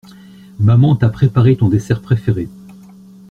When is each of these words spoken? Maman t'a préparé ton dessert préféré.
Maman 0.59 0.95
t'a 0.95 1.09
préparé 1.09 1.55
ton 1.57 1.69
dessert 1.69 2.01
préféré. 2.01 2.49